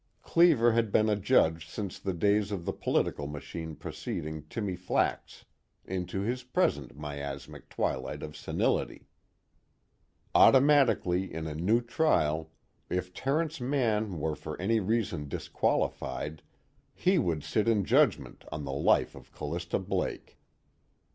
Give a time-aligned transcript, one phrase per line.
[0.23, 5.45] Cleever had been a judge since the days of the political machine preceding Timmy Flack's,
[5.85, 9.09] into his present miasmic twilight of senility.
[10.33, 12.49] Automatically, in a new trial,
[12.89, 16.41] if Terence Mann were for any reason disqualified,
[16.95, 20.39] he would sit in judgment on the life of Callista Blake.